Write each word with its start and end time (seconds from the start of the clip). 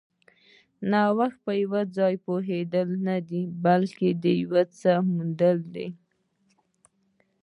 نوښت 0.91 1.37
په 1.43 1.51
یو 1.61 1.73
څه 1.95 2.05
پوهېدل 2.25 2.87
نه 3.07 3.15
دي، 3.29 3.41
بلکې 3.65 4.09
د 4.23 4.25
یو 4.41 4.55
څه 4.79 4.91
موندل 5.11 5.57
دي. 5.73 5.87